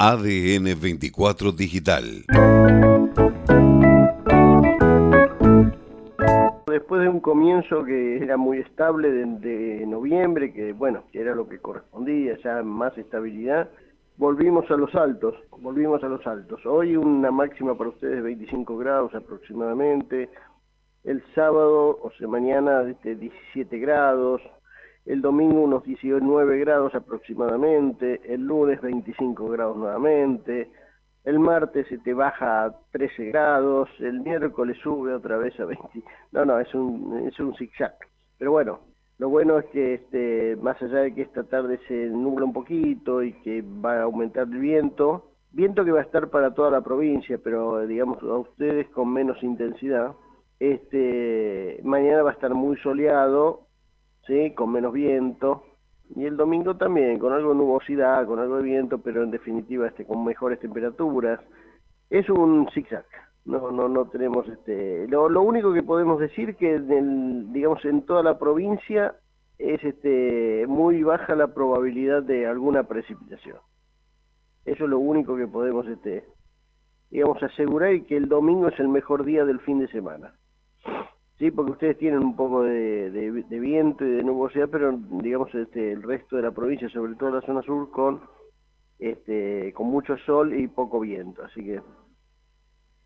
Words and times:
ADN 0.00 0.80
24 0.80 1.50
Digital. 1.50 2.04
Después 6.68 7.02
de 7.02 7.08
un 7.08 7.18
comienzo 7.18 7.82
que 7.82 8.18
era 8.18 8.36
muy 8.36 8.58
estable 8.58 9.10
de, 9.10 9.84
noviembre, 9.88 10.52
que 10.52 10.72
bueno, 10.72 11.02
que 11.10 11.20
era 11.20 11.34
lo 11.34 11.48
que 11.48 11.58
correspondía, 11.58 12.38
ya 12.44 12.62
más 12.62 12.96
estabilidad, 12.96 13.70
volvimos 14.16 14.70
a 14.70 14.76
los 14.76 14.94
altos, 14.94 15.34
volvimos 15.58 16.00
a 16.04 16.08
los 16.08 16.24
altos. 16.28 16.64
Hoy 16.64 16.94
una 16.96 17.32
máxima 17.32 17.76
para 17.76 17.90
ustedes 17.90 18.22
25 18.22 18.78
grados 18.78 19.12
aproximadamente, 19.16 20.28
el 21.02 21.24
sábado, 21.34 21.98
o 22.00 22.12
sea, 22.16 22.28
mañana 22.28 22.84
17 22.84 23.32
este, 23.56 23.78
grados, 23.80 24.42
el 25.08 25.22
domingo 25.22 25.62
unos 25.62 25.84
19 25.84 26.58
grados 26.58 26.94
aproximadamente, 26.94 28.20
el 28.32 28.42
lunes 28.42 28.80
25 28.82 29.48
grados 29.48 29.76
nuevamente, 29.78 30.70
el 31.24 31.38
martes 31.38 31.86
se 31.88 31.96
te 31.98 32.12
baja 32.12 32.66
a 32.66 32.76
13 32.92 33.24
grados, 33.26 33.88
el 34.00 34.20
miércoles 34.20 34.76
sube 34.82 35.14
otra 35.14 35.38
vez 35.38 35.58
a 35.60 35.64
20. 35.64 36.02
No, 36.32 36.44
no, 36.44 36.60
es 36.60 36.72
un, 36.74 37.26
es 37.26 37.40
un 37.40 37.54
zigzag. 37.56 37.94
Pero 38.38 38.52
bueno, 38.52 38.80
lo 39.16 39.30
bueno 39.30 39.58
es 39.58 39.64
que 39.66 39.94
este, 39.94 40.56
más 40.56 40.80
allá 40.82 40.98
de 40.98 41.14
que 41.14 41.22
esta 41.22 41.42
tarde 41.44 41.80
se 41.88 42.06
nubla 42.10 42.44
un 42.44 42.52
poquito 42.52 43.22
y 43.22 43.32
que 43.42 43.62
va 43.62 44.00
a 44.00 44.02
aumentar 44.02 44.46
el 44.46 44.58
viento, 44.58 45.30
viento 45.52 45.86
que 45.86 45.90
va 45.90 46.00
a 46.00 46.04
estar 46.04 46.28
para 46.28 46.52
toda 46.52 46.70
la 46.70 46.82
provincia, 46.82 47.38
pero 47.42 47.86
digamos 47.86 48.22
a 48.22 48.38
ustedes 48.38 48.88
con 48.90 49.10
menos 49.10 49.42
intensidad, 49.42 50.12
este, 50.60 51.80
mañana 51.82 52.22
va 52.22 52.30
a 52.30 52.34
estar 52.34 52.52
muy 52.52 52.76
soleado, 52.78 53.67
¿sí? 54.28 54.52
con 54.52 54.70
menos 54.70 54.92
viento, 54.92 55.64
y 56.14 56.24
el 56.24 56.36
domingo 56.36 56.76
también, 56.76 57.18
con 57.18 57.32
algo 57.32 57.50
de 57.50 57.56
nubosidad, 57.56 58.26
con 58.26 58.38
algo 58.38 58.58
de 58.58 58.62
viento, 58.62 58.98
pero 58.98 59.22
en 59.22 59.30
definitiva 59.30 59.88
este, 59.88 60.06
con 60.06 60.24
mejores 60.24 60.60
temperaturas. 60.60 61.40
Es 62.08 62.30
un 62.30 62.68
zigzag, 62.72 63.04
no, 63.44 63.70
no, 63.70 63.88
no 63.88 64.06
tenemos 64.06 64.48
este. 64.48 65.06
Lo, 65.08 65.42
único 65.42 65.72
que 65.74 65.82
podemos 65.82 66.18
decir 66.18 66.56
que 66.56 66.76
en 66.76 66.90
el, 66.90 67.52
digamos 67.52 67.84
en 67.84 68.02
toda 68.02 68.22
la 68.22 68.38
provincia 68.38 69.16
es 69.58 69.82
este 69.84 70.64
muy 70.66 71.02
baja 71.02 71.34
la 71.34 71.48
probabilidad 71.48 72.22
de 72.22 72.46
alguna 72.46 72.84
precipitación. 72.84 73.58
Eso 74.64 74.84
es 74.84 74.90
lo 74.90 74.98
único 74.98 75.36
que 75.36 75.46
podemos 75.46 75.86
este 75.88 76.24
digamos 77.10 77.42
asegurar 77.42 77.92
y 77.94 78.02
que 78.02 78.16
el 78.16 78.28
domingo 78.28 78.68
es 78.68 78.78
el 78.78 78.88
mejor 78.88 79.24
día 79.24 79.44
del 79.44 79.60
fin 79.60 79.78
de 79.80 79.88
semana. 79.88 80.34
Sí, 81.38 81.52
porque 81.52 81.72
ustedes 81.72 81.98
tienen 81.98 82.18
un 82.20 82.34
poco 82.34 82.64
de, 82.64 83.44
viento 83.48 84.04
y 84.04 84.10
de 84.10 84.24
nubosidad, 84.24 84.68
pero 84.68 84.98
digamos 85.22 85.54
este, 85.54 85.92
el 85.92 86.02
resto 86.02 86.36
de 86.36 86.42
la 86.42 86.50
provincia, 86.50 86.88
sobre 86.88 87.14
todo 87.14 87.30
la 87.30 87.42
zona 87.42 87.62
sur, 87.62 87.90
con 87.92 88.20
este, 88.98 89.72
con 89.72 89.86
mucho 89.86 90.16
sol 90.18 90.52
y 90.58 90.66
poco 90.66 90.98
viento. 90.98 91.44
Así 91.44 91.64
que 91.64 91.80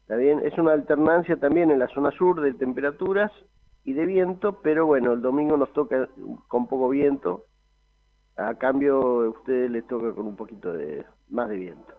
está 0.01 0.17
bien. 0.17 0.41
Es 0.47 0.57
una 0.57 0.73
alternancia 0.73 1.37
también 1.37 1.71
en 1.71 1.79
la 1.79 1.89
zona 1.89 2.11
sur 2.13 2.41
de 2.41 2.55
temperaturas 2.55 3.31
y 3.85 3.93
de 3.93 4.07
viento, 4.07 4.61
pero 4.63 4.87
bueno, 4.87 5.13
el 5.13 5.21
domingo 5.21 5.59
nos 5.59 5.71
toca 5.75 6.09
con 6.49 6.69
poco 6.69 6.89
viento. 6.89 7.45
A 8.39 8.55
cambio, 8.55 8.97
a 8.97 9.29
ustedes 9.29 9.71
les 9.71 9.87
toca 9.87 10.15
con 10.15 10.27
un 10.27 10.37
poquito 10.37 10.73
de 10.73 11.05
más 11.29 11.51
de 11.51 11.57
viento. 11.57 11.93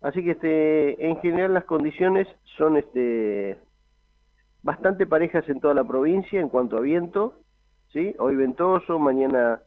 Así 0.00 0.24
que 0.24 0.32
este, 0.32 1.06
en 1.06 1.16
general 1.20 1.54
las 1.54 1.64
condiciones 1.64 2.26
son 2.56 2.76
este 2.76 3.60
bastante 4.62 5.06
parejas 5.06 5.48
en 5.48 5.60
toda 5.60 5.74
la 5.74 5.84
provincia 5.84 6.40
en 6.40 6.48
cuanto 6.48 6.76
a 6.76 6.80
viento, 6.80 7.40
¿sí? 7.92 8.14
Hoy 8.18 8.36
ventoso, 8.36 8.98
mañana 8.98 9.60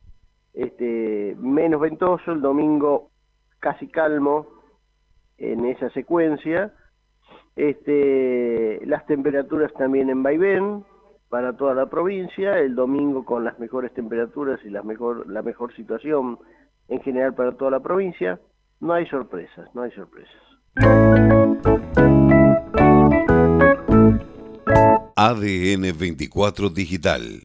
este, 0.54 1.36
menos 1.40 1.82
ventoso, 1.82 2.32
el 2.32 2.42
domingo 2.42 3.10
casi 3.60 3.88
calmo 3.88 4.48
en 5.38 5.66
esa 5.66 5.90
secuencia. 5.92 6.74
Este, 7.56 8.84
las 8.86 9.06
temperaturas 9.06 9.72
también 9.74 10.10
en 10.10 10.24
vaivén 10.24 10.84
para 11.30 11.54
toda 11.54 11.74
la 11.74 11.88
provincia, 11.88 12.60
el 12.60 12.76
domingo 12.76 13.26
con 13.26 13.44
las 13.44 13.58
mejores 13.60 13.94
temperaturas 13.94 14.60
y 14.64 14.70
la 14.70 14.84
mejor, 14.84 15.28
la 15.30 15.42
mejor 15.42 15.76
situación 15.76 16.38
en 16.88 17.02
general 17.02 17.34
para 17.34 17.54
toda 17.54 17.72
la 17.72 17.80
provincia. 17.80 18.40
No 18.80 18.94
hay 18.94 19.08
sorpresas, 19.08 19.74
no 19.74 19.84
hay 19.84 19.92
sorpresas. 19.92 20.42
ADN 25.26 25.94
24 25.94 26.70
Digital 26.70 27.42